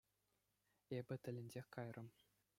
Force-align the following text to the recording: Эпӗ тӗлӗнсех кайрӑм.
Эпӗ 0.97 1.15
тӗлӗнсех 1.23 1.65
кайрӑм. 1.75 2.07